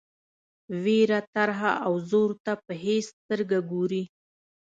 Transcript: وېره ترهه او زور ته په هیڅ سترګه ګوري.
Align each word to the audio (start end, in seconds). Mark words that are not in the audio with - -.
وېره 0.83 1.19
ترهه 1.33 1.71
او 1.85 1.93
زور 2.09 2.29
ته 2.45 2.53
په 2.65 2.73
هیڅ 2.83 3.05
سترګه 3.19 3.57
ګوري. 3.71 4.03